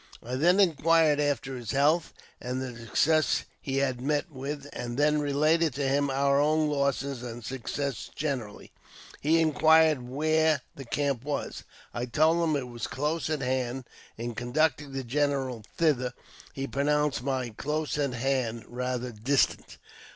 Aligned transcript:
I 0.23 0.33
then 0.33 0.59
inquired 0.59 1.19
after 1.19 1.55
his 1.55 1.69
health, 1.69 2.11
and 2.41 2.59
the 2.59 2.75
success 2.75 3.43
he 3.61 3.77
had 3.77 4.01
met 4.01 4.31
with, 4.31 4.65
and 4.73 4.97
then 4.97 5.19
related 5.19 5.75
to 5.75 5.87
him 5.87 6.09
our 6.09 6.39
own 6.41 6.67
losses 6.67 7.21
and 7.21 7.45
success 7.45 8.09
generally. 8.15 8.71
He 9.19 9.39
inquired 9.39 10.01
where 10.09 10.61
the 10.75 10.85
camp 10.85 11.23
was. 11.23 11.65
I 11.93 12.05
told 12.07 12.43
him 12.43 12.55
it 12.55 12.67
was 12.67 12.87
close 12.87 13.29
at 13.29 13.41
hand. 13.41 13.83
In 14.17 14.33
conducting 14.33 14.91
the 14.91 15.03
general 15.03 15.63
thither, 15.77 16.13
he 16.51 16.65
pronounced 16.65 17.21
my" 17.21 17.49
close 17.51 17.95
at 17.99 18.13
hand" 18.13 18.63
rather 18.67 19.11
distant. 19.11 19.77